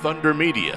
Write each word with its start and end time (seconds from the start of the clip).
Thunder 0.00 0.32
Media. 0.32 0.72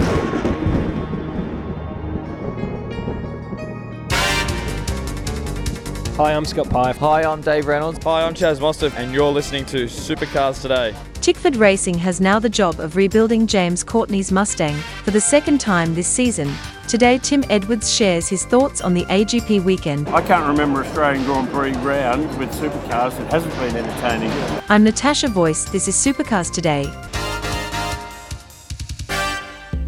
Hi, 6.16 6.34
I'm 6.34 6.44
Scott 6.44 6.68
Pye. 6.68 6.92
Hi, 6.92 7.22
I'm 7.22 7.40
Dave 7.40 7.66
Reynolds. 7.66 8.02
Hi, 8.02 8.26
I'm 8.26 8.34
Chaz 8.34 8.58
Mostert, 8.58 8.92
and 8.96 9.14
you're 9.14 9.30
listening 9.30 9.64
to 9.66 9.84
Supercars 9.84 10.60
Today. 10.60 10.92
Tickford 11.20 11.54
Racing 11.54 11.98
has 11.98 12.20
now 12.20 12.40
the 12.40 12.48
job 12.48 12.80
of 12.80 12.96
rebuilding 12.96 13.46
James 13.46 13.84
Courtney's 13.84 14.32
Mustang 14.32 14.74
for 15.04 15.12
the 15.12 15.20
second 15.20 15.60
time 15.60 15.94
this 15.94 16.08
season. 16.08 16.52
Today, 16.88 17.18
Tim 17.18 17.44
Edwards 17.48 17.94
shares 17.94 18.26
his 18.26 18.44
thoughts 18.44 18.80
on 18.80 18.92
the 18.92 19.04
AGP 19.04 19.62
weekend. 19.62 20.08
I 20.08 20.20
can't 20.22 20.48
remember 20.48 20.84
Australian 20.84 21.24
Grand 21.24 21.48
Prix 21.50 21.72
round 21.84 22.36
with 22.40 22.50
supercars 22.50 23.16
that 23.18 23.30
hasn't 23.30 23.54
been 23.54 23.76
entertaining. 23.76 24.32
I'm 24.68 24.82
Natasha 24.82 25.28
Voice. 25.28 25.64
This 25.66 25.86
is 25.86 25.94
Supercars 25.94 26.52
Today. 26.52 26.90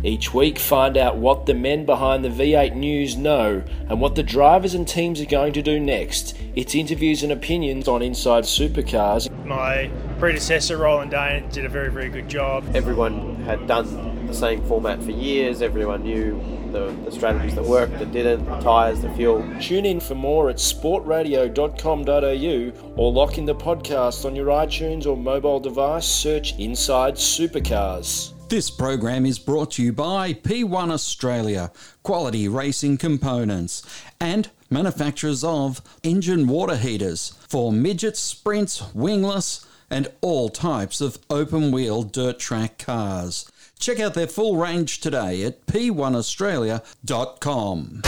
Each 0.05 0.33
week, 0.35 0.59
find 0.59 0.99
out 0.99 1.17
what 1.17 1.47
the 1.47 1.55
men 1.55 1.87
behind 1.87 2.23
the 2.23 2.29
V8 2.29 2.75
News 2.75 3.17
know 3.17 3.63
and 3.89 4.03
what 4.03 4.17
the 4.17 4.23
drivers 4.23 4.75
and 4.75 4.87
teams 4.87 5.19
are 5.19 5.25
going 5.25 5.55
to 5.55 5.63
do 5.63 5.81
next. 5.81 6.37
It's 6.55 6.75
interviews 6.75 7.23
and 7.23 7.33
opinions 7.33 7.89
on 7.89 8.03
Inside 8.03 8.45
Supercars. 8.45 9.31
My 9.47 9.91
predecessor, 10.19 10.77
Roland 10.77 11.13
Dane, 11.13 11.49
did 11.49 11.65
a 11.65 11.71
very, 11.71 11.91
very 11.91 12.11
good 12.11 12.29
job. 12.29 12.77
Everyone 12.77 13.37
had 13.45 13.67
done 13.67 14.27
the 14.27 14.35
same 14.35 14.63
format 14.67 15.03
for 15.03 15.13
years, 15.13 15.63
everyone 15.63 16.03
knew 16.03 16.39
the, 16.71 16.95
the 17.07 17.11
strategies 17.11 17.55
that 17.55 17.65
worked, 17.65 17.99
that 17.99 18.13
didn't, 18.13 18.45
the 18.45 18.61
tyres, 18.61 19.01
the 19.01 19.09
fuel. 19.15 19.43
Tune 19.59 19.87
in 19.87 20.01
for 20.01 20.15
more 20.15 20.51
at 20.51 20.57
sportradio.com.au 20.57 22.93
or 22.97 23.11
lock 23.11 23.39
in 23.39 23.47
the 23.47 23.55
podcast 23.55 24.27
on 24.27 24.37
your 24.37 24.49
iTunes 24.49 25.07
or 25.07 25.17
mobile 25.17 25.61
device. 25.61 26.05
Search 26.05 26.59
Inside 26.59 27.15
Supercars. 27.15 28.34
This 28.55 28.71
program 28.71 29.27
is 29.27 29.41
brought 29.41 29.73
to 29.73 29.83
you 29.83 29.93
by 29.93 30.33
P1 30.33 30.93
Australia, 30.93 31.73
quality 32.05 32.47
racing 32.47 32.99
components, 32.99 33.83
and 34.21 34.49
manufacturers 34.71 35.43
of 35.43 35.83
engine 36.05 36.47
water 36.47 36.77
heaters 36.77 37.37
for 37.49 37.73
midgets, 37.73 38.21
sprints, 38.21 38.95
wingless, 38.95 39.67
and 39.91 40.07
all 40.21 40.51
types 40.51 41.01
of 41.01 41.19
open 41.29 41.73
wheel 41.73 42.05
dirt 42.05 42.39
track 42.39 42.79
cars. 42.79 43.51
Check 43.81 43.99
out 43.99 44.15
their 44.15 44.29
full 44.29 44.57
range 44.57 45.01
today 45.01 45.43
at 45.43 45.67
p1australia.com. 45.67 48.03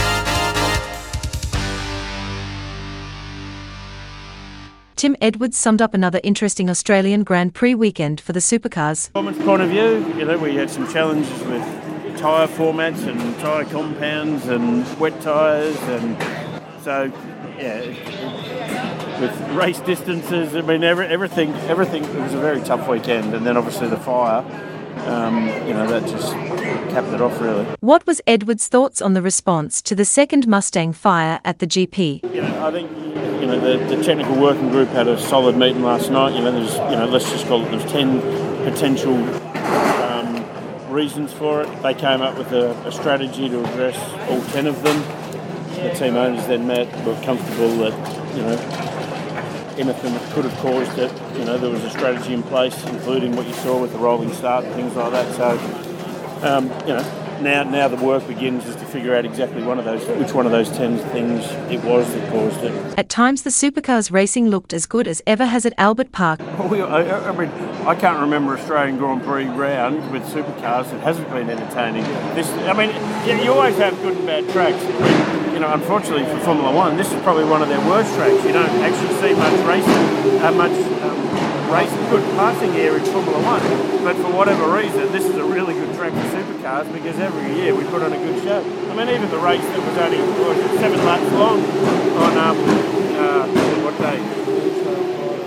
Tim 4.97 5.15
Edwards 5.21 5.55
summed 5.55 5.79
up 5.79 5.93
another 5.93 6.19
interesting 6.23 6.71
Australian 6.71 7.23
Grand 7.23 7.53
Prix 7.53 7.75
weekend 7.75 8.19
for 8.19 8.33
the 8.33 8.39
supercars. 8.39 9.13
Performance 9.13 9.37
point 9.45 9.61
of 9.61 9.69
view, 9.69 10.03
you 10.17 10.25
know, 10.25 10.39
we 10.39 10.55
had 10.55 10.71
some 10.71 10.91
challenges 10.91 11.29
with 11.43 11.61
tyre 12.17 12.47
formats 12.47 13.05
and 13.07 13.39
tyre 13.39 13.63
compounds 13.65 14.47
and 14.47 14.99
wet 14.99 15.21
tyres, 15.21 15.77
and 15.83 16.17
so 16.81 17.03
yeah, 17.59 17.81
with 19.21 19.39
race 19.51 19.79
distances. 19.81 20.55
I 20.55 20.61
mean, 20.61 20.83
every, 20.83 21.05
everything, 21.05 21.53
everything. 21.69 22.03
It 22.03 22.15
was 22.15 22.33
a 22.33 22.39
very 22.39 22.61
tough 22.61 22.87
weekend, 22.87 23.35
and 23.35 23.45
then 23.45 23.55
obviously 23.55 23.89
the 23.89 23.97
fire. 23.97 24.43
Um, 25.05 25.47
you 25.67 25.75
know, 25.75 25.85
that 25.87 26.09
just 26.09 26.33
capped 26.89 27.09
it 27.09 27.21
off 27.21 27.39
really. 27.39 27.65
What 27.81 28.07
was 28.07 28.19
Edwards' 28.25 28.67
thoughts 28.67 28.99
on 28.99 29.13
the 29.13 29.21
response 29.21 29.79
to 29.83 29.93
the 29.93 30.05
second 30.05 30.47
Mustang 30.47 30.91
fire 30.91 31.39
at 31.45 31.59
the 31.59 31.67
GP? 31.67 32.33
You 32.33 32.41
know, 32.41 32.65
I 32.65 32.71
think 32.71 33.06
you 33.47 33.53
know 33.53 33.77
the, 33.77 33.95
the 33.95 34.03
technical 34.03 34.35
working 34.35 34.69
group 34.69 34.89
had 34.89 35.07
a 35.07 35.17
solid 35.17 35.55
meeting 35.55 35.81
last 35.81 36.11
night. 36.11 36.35
You 36.35 36.41
know, 36.41 36.51
there's 36.51 36.75
you 36.75 36.97
know 36.97 37.07
let's 37.09 37.29
just 37.31 37.47
call 37.47 37.65
it 37.65 37.69
there's 37.69 37.89
ten 37.89 38.19
potential 38.63 39.15
um, 40.03 40.91
reasons 40.91 41.31
for 41.31 41.61
it. 41.61 41.81
They 41.81 41.93
came 41.93 42.21
up 42.21 42.37
with 42.37 42.51
a, 42.51 42.71
a 42.85 42.91
strategy 42.91 43.47
to 43.47 43.63
address 43.63 43.97
all 44.29 44.41
ten 44.51 44.67
of 44.67 44.83
them. 44.83 45.01
The 45.75 45.93
team 45.93 46.15
owners 46.17 46.45
then 46.47 46.67
met, 46.67 46.87
were 47.05 47.19
comfortable 47.23 47.69
that 47.77 48.35
you 48.35 48.41
know 48.41 48.57
anything 49.77 50.13
that 50.13 50.33
could 50.33 50.43
have 50.43 50.57
caused 50.59 50.97
it. 50.97 51.37
You 51.37 51.45
know, 51.45 51.57
there 51.57 51.69
was 51.69 51.83
a 51.83 51.89
strategy 51.89 52.33
in 52.33 52.43
place, 52.43 52.83
including 52.85 53.35
what 53.35 53.47
you 53.47 53.53
saw 53.53 53.79
with 53.79 53.93
the 53.93 53.99
rolling 53.99 54.33
start 54.33 54.65
and 54.65 54.73
things 54.73 54.95
like 54.95 55.11
that. 55.11 55.35
So, 55.35 56.45
um, 56.45 56.65
you 56.81 56.95
know, 56.95 57.26
now 57.41 57.63
now 57.63 57.87
the 57.87 58.03
work 58.03 58.27
begins 58.27 58.65
is 58.65 58.75
to 58.75 58.85
figure 58.85 59.15
out 59.15 59.25
exactly 59.25 59.63
one 59.63 59.79
of 59.79 59.85
those, 59.85 60.05
which 60.19 60.33
one 60.33 60.45
of 60.45 60.51
those 60.51 60.69
ten 60.69 60.97
things 61.09 61.45
it 61.71 61.83
was 61.83 62.11
that 62.13 62.31
caused 62.31 62.63
it. 62.63 62.73
At 62.97 63.09
times, 63.09 63.43
the 63.43 63.49
supercars 63.49 64.11
racing 64.11 64.49
looked 64.49 64.73
as 64.73 64.85
good 64.85 65.07
as 65.07 65.21
ever 65.27 65.45
has 65.45 65.65
at 65.65 65.73
Albert 65.77 66.11
Park. 66.11 66.39
We, 66.69 66.81
I, 66.81 67.29
I 67.29 67.31
mean, 67.31 67.49
I 67.85 67.95
can't 67.95 68.19
remember 68.19 68.57
Australian 68.57 68.97
Grand 68.97 69.23
Prix 69.23 69.45
round 69.45 70.11
with 70.11 70.23
supercars 70.23 70.89
that 70.91 71.01
hasn't 71.01 71.29
been 71.29 71.49
entertaining. 71.49 72.03
This, 72.35 72.49
I 72.67 72.73
mean, 72.73 72.89
you, 73.27 73.43
you 73.43 73.53
always 73.53 73.77
have 73.77 73.95
good 74.01 74.17
and 74.17 74.25
bad 74.25 74.49
tracks. 74.49 74.83
You 75.53 75.59
know, 75.59 75.73
unfortunately 75.73 76.25
for 76.25 76.39
Formula 76.41 76.71
One, 76.75 76.97
this 76.97 77.11
is 77.11 77.21
probably 77.23 77.45
one 77.45 77.61
of 77.63 77.69
their 77.69 77.83
worst 77.87 78.13
tracks. 78.15 78.43
You 78.45 78.53
don't 78.53 78.69
actually 78.81 79.15
see 79.21 79.33
much 79.33 79.59
racing, 79.65 80.41
uh, 80.41 80.51
much 80.51 80.71
um, 81.01 81.17
race, 81.71 81.91
good 82.09 82.23
passing 82.35 82.73
here 82.73 82.95
in 82.97 83.03
Formula 83.05 83.39
One. 83.43 83.61
But 84.03 84.15
for 84.17 84.31
whatever 84.31 84.71
reason, 84.71 85.11
this 85.11 85.25
is 85.25 85.35
a 85.35 85.43
really 85.43 85.73
good 85.73 85.93
track 85.95 86.13
for 86.13 86.27
supercars 86.31 86.91
because 86.93 87.19
every 87.19 87.55
year 87.55 87.75
we 87.75 87.83
put 87.85 88.01
on 88.01 88.13
a 88.13 88.17
good 88.17 88.43
show. 88.43 88.59
I 88.91 88.95
mean, 88.95 89.09
even 89.09 89.29
the 89.29 89.37
race 89.37 89.61
that 89.61 89.79
was 89.79 89.97
only 89.97 90.77
seven 90.77 90.99
laps 91.05 91.31
long 91.33 91.59
on 92.17 92.37
um, 92.37 92.57
uh, 93.17 93.47
what 93.83 93.97
day? 93.99 94.19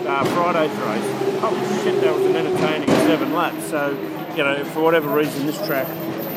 Uh, 0.06 0.25
Friday's 0.34 0.76
race. 0.84 1.41
Holy 1.41 1.82
shit, 1.82 2.00
that 2.03 2.14
was 2.14 2.26
an 2.26 2.36
entertaining 2.36 2.88
seven 2.88 3.32
laps. 3.32 3.64
So, 3.70 3.91
you 4.36 4.44
know, 4.44 4.64
for 4.66 4.82
whatever 4.82 5.09
reason, 5.09 5.47
this 5.47 5.64
track 5.66 5.86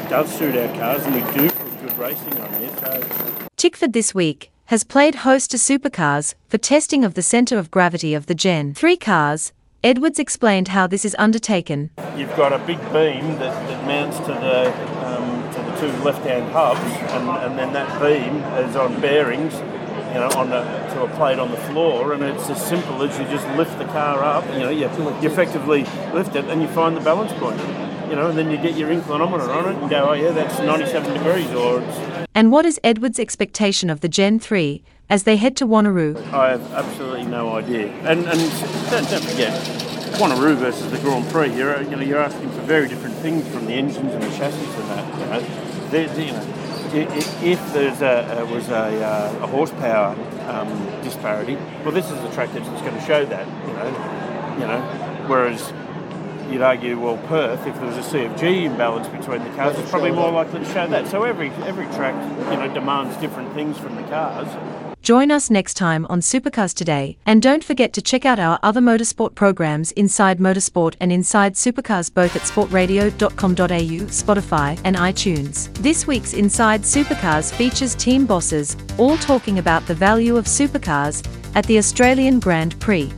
does 0.10 0.34
suit 0.34 0.56
our 0.56 0.74
cars, 0.78 1.04
and 1.06 1.16
we 1.16 1.22
do 1.34 1.50
put 1.50 1.82
good 1.82 1.98
racing 1.98 2.40
on 2.40 2.54
here. 2.60 2.72
So. 2.78 3.48
Tickford 3.58 3.94
this 3.94 4.14
week 4.14 4.52
has 4.66 4.84
played 4.84 5.16
host 5.16 5.52
to 5.52 5.58
supercars 5.58 6.36
for 6.48 6.58
testing 6.58 7.04
of 7.04 7.16
the 7.16 7.22
centre 7.22 7.58
of 7.58 7.72
gravity 7.72 8.14
of 8.14 8.28
the 8.28 8.36
Gen 8.36 8.74
3 8.74 8.96
cars. 8.98 9.52
Edwards 9.86 10.18
explained 10.18 10.70
how 10.70 10.88
this 10.88 11.04
is 11.04 11.14
undertaken. 11.20 11.90
You've 12.16 12.34
got 12.38 12.54
a 12.54 12.60
big 12.60 12.80
beam 12.94 13.36
that, 13.40 13.68
that 13.68 13.86
mounts 13.86 14.18
to 14.20 14.28
the 14.28 14.72
um, 15.06 15.52
to 15.52 15.62
the 15.62 15.76
two 15.76 16.04
left-hand 16.04 16.50
hubs, 16.54 16.80
and, 17.12 17.28
and 17.30 17.60
then 17.60 17.74
that 17.74 18.02
beam 18.02 18.38
is 18.66 18.78
on 18.78 19.02
bearings, 19.02 19.54
you 19.56 20.22
know, 20.22 20.30
on 20.38 20.54
a, 20.54 20.64
to 20.94 21.04
a 21.04 21.10
plate 21.18 21.38
on 21.38 21.52
the 21.52 21.58
floor, 21.58 22.14
and 22.14 22.24
it's 22.24 22.50
as 22.50 22.66
simple 22.66 23.04
as 23.04 23.20
you 23.20 23.26
just 23.26 23.46
lift 23.58 23.78
the 23.78 23.84
car 23.88 24.24
up. 24.24 24.46
You 24.54 24.60
know, 24.60 24.70
you, 24.70 24.88
you 25.22 25.30
effectively 25.30 25.84
lift 26.14 26.38
it, 26.38 26.46
and 26.46 26.62
you 26.62 26.70
find 26.70 26.96
the 26.96 27.02
balance 27.02 27.34
point. 27.34 27.60
You 28.10 28.16
know, 28.16 28.30
and 28.30 28.38
then 28.38 28.52
you 28.52 28.58
get 28.58 28.78
your 28.78 28.90
inclinometer 28.90 29.50
on 29.50 29.76
it 29.76 29.82
and 29.82 29.90
go, 29.90 30.12
oh 30.12 30.14
yeah, 30.14 30.32
that's 30.32 30.60
97 30.60 31.14
degrees, 31.14 31.50
or 31.52 31.82
it's 31.82 32.30
And 32.34 32.54
what 32.54 32.66
is 32.66 32.80
Edwards' 32.86 33.20
expectation 33.20 33.90
of 33.90 34.00
the 34.00 34.08
Gen 34.08 34.40
3 34.40 34.82
as 35.10 35.24
they 35.24 35.36
head 35.38 35.56
to 35.58 35.68
Wanneroo? 35.68 36.16
I 36.34 36.52
have 36.52 36.72
absolutely 36.74 37.26
no 37.26 37.54
idea. 37.56 37.88
And 38.04 38.26
and 38.28 38.40
don't, 38.90 39.10
don't 39.10 39.24
forget, 39.24 39.54
Wanneroo 40.20 40.56
versus 40.56 40.90
the 40.92 40.98
Grand 41.00 41.28
Prix. 41.30 41.56
You're 41.56 41.82
you 41.84 41.96
know 41.96 42.02
you're 42.02 42.20
asking 42.20 42.50
for 42.52 42.62
very 42.62 42.88
different 42.88 43.16
things 43.18 43.48
from 43.50 43.66
the 43.66 43.74
engines 43.74 44.12
and 44.14 44.22
the 44.24 44.30
chassis 44.38 44.66
and 44.66 44.90
that. 44.90 45.20
You 45.20 45.26
know, 45.26 45.90
They- 45.90 46.06
they- 46.08 46.26
you 46.28 46.32
know 46.34 46.46
i- 46.94 47.14
i- 47.14 47.46
if 47.46 47.74
there's 47.74 48.02
a 48.02 48.42
uh, 48.42 48.46
was 48.46 48.70
a, 48.70 49.04
uh, 49.04 49.44
a 49.44 49.48
horsepower 49.48 50.16
um, 50.48 50.68
disparity, 51.04 51.56
well, 51.84 51.92
this 51.94 52.10
is 52.12 52.20
the 52.22 52.30
track 52.30 52.52
that's 52.54 52.68
going 52.82 52.96
to 52.96 53.02
show 53.02 53.26
that. 53.26 53.48
You 53.68 53.74
know, 53.74 54.58
you 54.60 54.68
know, 54.68 54.82
whereas. 55.28 55.74
You'd 56.52 56.62
argue, 56.62 57.00
well, 57.00 57.18
Perth, 57.30 57.66
if 57.66 57.74
there 57.78 57.86
was 57.86 57.98
a 57.98 58.02
CFG 58.12 58.66
imbalance 58.66 59.08
between 59.08 59.44
the 59.44 59.50
cars, 59.56 59.80
it's 59.80 59.90
probably 59.90 60.12
more 60.12 60.30
likely 60.30 60.60
to 60.60 60.66
show 60.66 60.86
that. 60.88 61.08
So 61.08 61.24
every 61.24 61.50
every 61.66 61.86
track, 61.96 62.14
you 62.52 62.58
know, 62.58 62.72
demands 62.72 63.18
different 63.18 63.54
things 63.54 63.76
from 63.80 63.96
the 63.96 64.04
cars. 64.04 64.48
Join 65.04 65.32
us 65.32 65.50
next 65.50 65.74
time 65.74 66.06
on 66.06 66.22
Supercars 66.22 66.74
Today, 66.74 67.18
and 67.26 67.42
don't 67.42 67.62
forget 67.62 67.92
to 67.92 68.02
check 68.02 68.24
out 68.24 68.40
our 68.40 68.58
other 68.64 68.80
motorsport 68.80 69.36
programs 69.36 69.92
Inside 69.92 70.40
Motorsport 70.40 70.96
and 71.02 71.12
Inside 71.12 71.56
Supercars 71.56 72.12
both 72.14 72.34
at 72.38 72.44
sportradio.com.au, 72.44 74.08
Spotify, 74.08 74.80
and 74.86 74.96
iTunes. 74.96 75.74
This 75.80 76.08
week's 76.08 76.34
Inside 76.34 76.84
Supercars 76.84 77.54
features 77.54 77.96
team 77.96 78.26
bosses, 78.26 78.78
all 78.98 79.18
talking 79.18 79.60
about 79.60 79.86
the 79.88 79.94
value 79.94 80.38
of 80.38 80.46
supercars 80.46 81.28
at 81.54 81.66
the 81.66 81.78
Australian 81.80 82.40
Grand 82.40 82.80
Prix. 82.80 83.12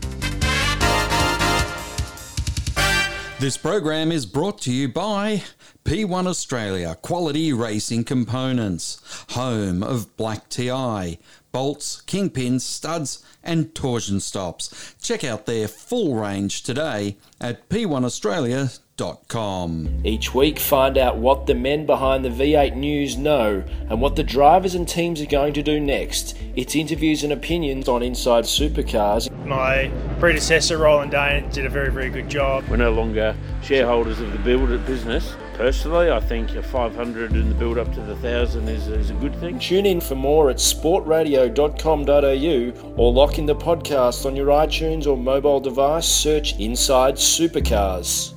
This 3.40 3.58
program 3.58 4.12
is 4.12 4.26
brought 4.26 4.60
to 4.62 4.72
you 4.72 4.88
by 4.88 5.44
P1 5.84 6.26
Australia 6.26 6.98
Quality 7.04 7.54
Racing 7.54 8.06
Components, 8.06 9.00
home 9.32 9.84
of 9.84 10.18
Black 10.18 10.50
TI, 10.50 11.20
bolts, 11.56 12.04
kingpins, 12.06 12.62
studs, 12.64 13.24
and 13.42 13.74
torsion 13.74 14.20
stops. 14.20 14.94
Check 15.02 15.24
out 15.24 15.46
their 15.46 15.70
full 15.70 16.16
range 16.16 16.64
today 16.64 17.16
at 17.40 17.70
p1australia.com. 17.70 20.02
Each 20.04 20.36
week, 20.36 20.60
find 20.60 20.98
out 20.98 21.16
what 21.16 21.46
the 21.46 21.56
men 21.56 21.86
behind 21.86 22.26
the 22.26 22.30
V8 22.30 22.76
News 22.76 23.16
know 23.16 23.64
and 23.90 24.02
what 24.02 24.18
the 24.18 24.24
drivers 24.24 24.76
and 24.76 24.86
teams 24.86 25.22
are 25.22 25.28
going 25.28 25.54
to 25.54 25.64
do 25.64 25.80
next. 25.80 26.38
It's 26.58 26.76
interviews 26.76 27.24
and 27.24 27.32
opinions 27.32 27.88
on 27.88 28.04
Inside 28.04 28.44
Supercars. 28.44 29.30
My 29.46 29.92
predecessor, 30.20 30.78
Roland 30.78 31.12
Dane, 31.12 31.50
did 31.50 31.66
a 31.66 31.70
very, 31.70 31.92
very 31.92 32.10
good 32.10 32.30
job. 32.30 32.66
We're 32.68 32.78
no 32.78 32.92
longer 32.92 33.36
shareholders 33.62 34.20
of 34.20 34.32
the 34.32 34.40
build 34.40 34.72
at 34.72 34.84
business. 34.86 35.36
Personally, 35.54 36.12
I 36.12 36.20
think 36.20 36.56
a 36.56 36.64
500 36.64 37.32
in 37.32 37.48
the 37.48 37.56
build 37.56 37.78
up 37.78 37.94
to 37.94 38.02
the 38.02 38.14
1,000 38.14 38.68
is, 38.68 38.88
is 38.88 39.10
a 39.10 39.14
good 39.14 39.36
thing. 39.38 39.58
Tune 39.58 39.86
in 39.86 40.02
for 40.02 40.16
more 40.16 40.50
at 40.50 40.58
sportradio.com.au 40.58 42.94
or 42.98 43.14
lock 43.14 43.38
in 43.38 43.46
the 43.46 43.56
podcast 43.56 44.26
on 44.26 44.36
your 44.36 44.48
iTunes 44.48 45.08
or 45.08 45.16
mobile 45.16 45.62
device. 45.62 46.06
Search 46.06 46.60
Inside 46.60 47.16
Supercars. 47.16 48.35